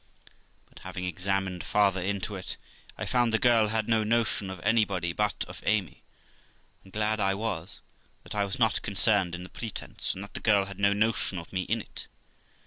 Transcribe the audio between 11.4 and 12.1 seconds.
me in it.